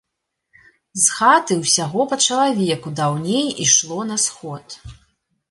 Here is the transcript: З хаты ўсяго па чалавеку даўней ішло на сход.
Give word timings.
З 1.03 1.17
хаты 1.17 1.57
ўсяго 1.63 2.07
па 2.13 2.17
чалавеку 2.27 2.95
даўней 3.01 3.45
ішло 3.67 3.99
на 4.15 4.21
сход. 4.27 4.67